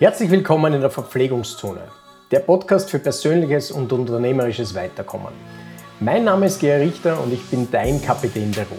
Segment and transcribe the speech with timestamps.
[0.00, 1.80] Herzlich willkommen in der Verpflegungszone,
[2.30, 5.32] der Podcast für persönliches und unternehmerisches Weiterkommen.
[5.98, 8.78] Mein Name ist Gerhard Richter und ich bin dein Kapitän der Rot.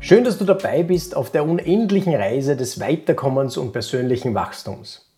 [0.00, 5.12] Schön, dass du dabei bist auf der unendlichen Reise des Weiterkommens und persönlichen Wachstums.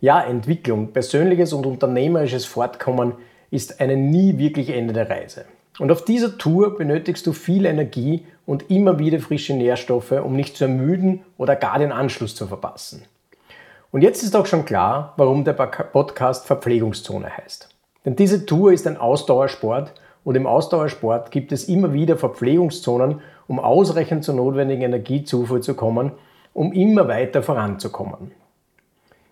[0.00, 3.14] Ja, Entwicklung, persönliches und unternehmerisches Fortkommen
[3.50, 5.44] ist eine nie wirklich endende Reise.
[5.78, 10.56] Und auf dieser Tour benötigst du viel Energie und immer wieder frische Nährstoffe, um nicht
[10.56, 13.02] zu ermüden oder gar den Anschluss zu verpassen.
[13.90, 17.68] Und jetzt ist auch schon klar, warum der Podcast Verpflegungszone heißt.
[18.04, 19.92] Denn diese Tour ist ein Ausdauersport
[20.24, 26.12] und im Ausdauersport gibt es immer wieder Verpflegungszonen, um ausreichend zur notwendigen Energiezufuhr zu kommen,
[26.52, 28.32] um immer weiter voranzukommen.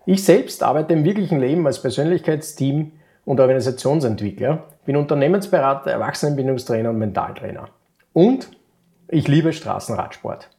[0.05, 2.91] Ich selbst arbeite im wirklichen Leben als Persönlichkeitsteam
[3.25, 7.69] und Organisationsentwickler, bin Unternehmensberater, Erwachsenenbindungstrainer und Mentaltrainer.
[8.11, 8.49] Und
[9.07, 10.49] ich liebe Straßenradsport.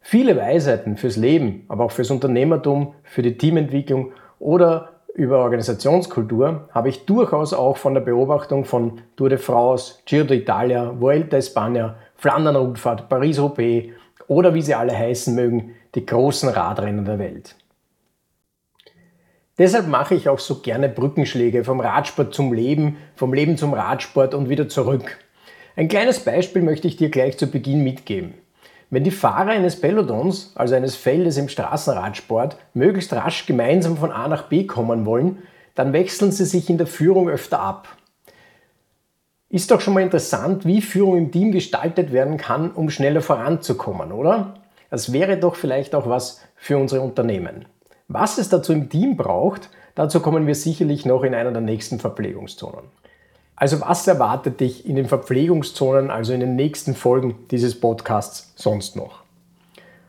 [0.00, 6.88] Viele Weisheiten fürs Leben, aber auch fürs Unternehmertum, für die Teamentwicklung oder über Organisationskultur habe
[6.88, 13.08] ich durchaus auch von der Beobachtung von Tour de France, Giro d'Italia, Vuelta España, Flandern-Rundfahrt,
[13.08, 13.92] Paris-Roubaix
[14.28, 17.56] oder wie sie alle heißen mögen, die großen Radrennen der Welt.
[19.60, 24.32] Deshalb mache ich auch so gerne Brückenschläge vom Radsport zum Leben, vom Leben zum Radsport
[24.32, 25.18] und wieder zurück.
[25.76, 28.32] Ein kleines Beispiel möchte ich dir gleich zu Beginn mitgeben.
[28.88, 34.28] Wenn die Fahrer eines Pelotons, also eines Feldes im Straßenradsport, möglichst rasch gemeinsam von A
[34.28, 35.42] nach B kommen wollen,
[35.74, 37.86] dann wechseln sie sich in der Führung öfter ab.
[39.50, 44.10] Ist doch schon mal interessant, wie Führung im Team gestaltet werden kann, um schneller voranzukommen,
[44.10, 44.54] oder?
[44.88, 47.66] Das wäre doch vielleicht auch was für unsere Unternehmen.
[48.12, 52.00] Was es dazu im Team braucht, dazu kommen wir sicherlich noch in einer der nächsten
[52.00, 52.80] Verpflegungszonen.
[53.54, 58.96] Also was erwartet dich in den Verpflegungszonen, also in den nächsten Folgen dieses Podcasts sonst
[58.96, 59.22] noch?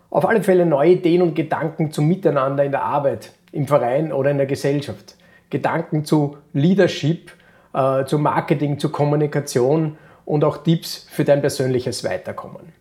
[0.09, 4.31] Auf alle Fälle neue Ideen und Gedanken zum Miteinander in der Arbeit, im Verein oder
[4.31, 5.13] in der Gesellschaft.
[5.51, 7.31] Gedanken zu Leadership,
[7.75, 9.95] äh, zu Marketing, zu Kommunikation
[10.25, 12.80] und auch Tipps für dein persönliches Weiterkommen.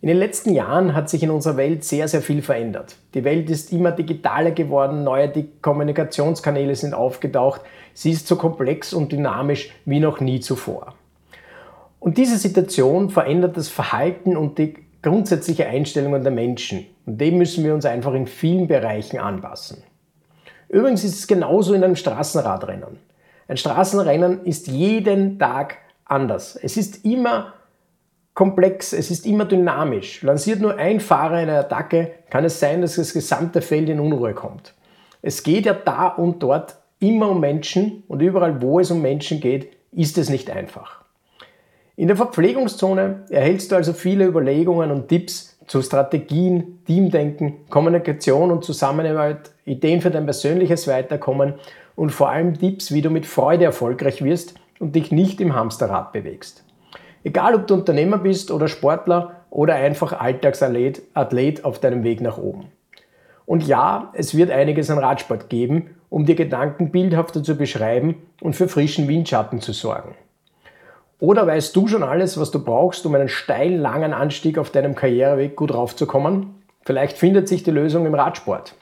[0.00, 2.96] In den letzten Jahren hat sich in unserer Welt sehr, sehr viel verändert.
[3.14, 7.62] Die Welt ist immer digitaler geworden, neue Kommunikationskanäle sind aufgetaucht,
[7.94, 10.94] sie ist so komplex und dynamisch wie noch nie zuvor.
[11.98, 16.86] Und diese Situation verändert das Verhalten und die grundsätzliche Einstellungen der Menschen.
[17.04, 19.82] Und dem müssen wir uns einfach in vielen Bereichen anpassen.
[20.68, 22.98] Übrigens ist es genauso in einem Straßenradrennen.
[23.48, 26.56] Ein Straßenrennen ist jeden Tag anders.
[26.56, 27.54] Es ist immer
[28.38, 30.22] komplex, es ist immer dynamisch.
[30.22, 34.32] Lanciert nur ein Fahrer eine Attacke, kann es sein, dass das gesamte Feld in Unruhe
[34.32, 34.74] kommt.
[35.22, 39.40] Es geht ja da und dort immer um Menschen und überall, wo es um Menschen
[39.40, 41.02] geht, ist es nicht einfach.
[41.96, 48.62] In der Verpflegungszone erhältst du also viele Überlegungen und Tipps zu Strategien, Teamdenken, Kommunikation und
[48.64, 51.54] Zusammenarbeit, Ideen für dein persönliches Weiterkommen
[51.96, 56.12] und vor allem Tipps, wie du mit Freude erfolgreich wirst und dich nicht im Hamsterrad
[56.12, 56.62] bewegst.
[57.24, 62.38] Egal, ob du Unternehmer bist oder Sportler oder einfach Alltagsathlet Athlet auf deinem Weg nach
[62.38, 62.66] oben.
[63.46, 68.54] Und ja, es wird einiges an Radsport geben, um dir Gedanken bildhafter zu beschreiben und
[68.54, 70.14] für frischen Windschatten zu sorgen.
[71.20, 74.94] Oder weißt du schon alles, was du brauchst, um einen steilen, langen Anstieg auf deinem
[74.94, 76.54] Karriereweg gut raufzukommen?
[76.84, 78.74] Vielleicht findet sich die Lösung im Radsport.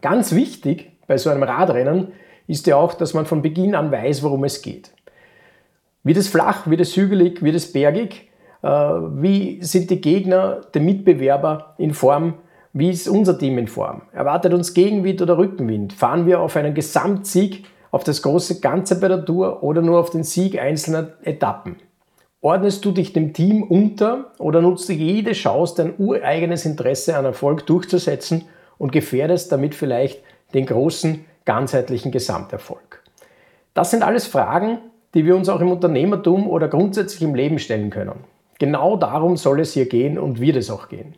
[0.00, 2.12] Ganz wichtig bei so einem Radrennen
[2.46, 4.92] ist ja auch, dass man von Beginn an weiß, worum es geht.
[6.06, 8.30] Wird es flach, wird es hügelig, wird es bergig?
[8.62, 12.34] Äh, wie sind die Gegner, die Mitbewerber in Form?
[12.72, 14.02] Wie ist unser Team in Form?
[14.12, 15.92] Erwartet uns Gegenwind oder Rückenwind?
[15.92, 20.10] Fahren wir auf einen Gesamtsieg, auf das große Ganze bei der Tour oder nur auf
[20.10, 21.74] den Sieg einzelner Etappen?
[22.40, 27.24] Ordnest du dich dem Team unter oder nutzt du jede Chance, dein ureigenes Interesse an
[27.24, 28.44] Erfolg durchzusetzen
[28.78, 30.22] und gefährdest damit vielleicht
[30.54, 33.02] den großen ganzheitlichen Gesamterfolg?
[33.74, 34.78] Das sind alles Fragen,
[35.16, 38.24] die wir uns auch im Unternehmertum oder grundsätzlich im Leben stellen können.
[38.58, 41.14] Genau darum soll es hier gehen und wird es auch gehen.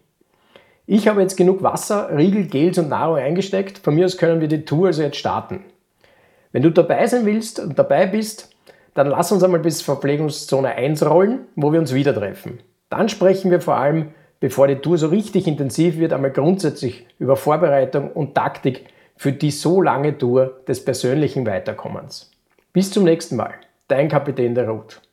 [0.86, 3.78] Ich habe jetzt genug Wasser, Riegel, Gels und Nahrung eingesteckt.
[3.78, 5.64] Von mir aus können wir die Tour also jetzt starten.
[6.52, 8.54] Wenn du dabei sein willst und dabei bist,
[8.94, 12.60] dann lass uns einmal bis Verpflegungszone 1 rollen, wo wir uns wieder treffen.
[12.90, 17.34] Dann sprechen wir vor allem, bevor die Tour so richtig intensiv wird, einmal grundsätzlich über
[17.34, 18.84] Vorbereitung und Taktik
[19.16, 22.30] für die so lange Tour des persönlichen Weiterkommens.
[22.72, 23.54] Bis zum nächsten Mal
[23.88, 25.07] dein Kapitän der Rot.